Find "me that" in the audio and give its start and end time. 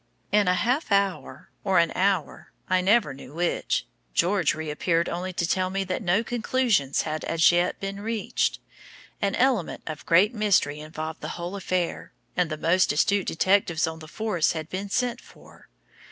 5.69-6.01